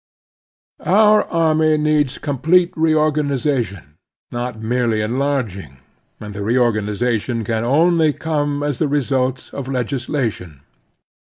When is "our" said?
0.83-1.25